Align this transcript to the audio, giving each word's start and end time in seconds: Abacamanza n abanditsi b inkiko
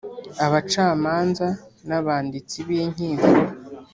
Abacamanza 0.45 1.47
n 1.87 1.89
abanditsi 1.99 2.57
b 2.65 2.69
inkiko 2.81 3.27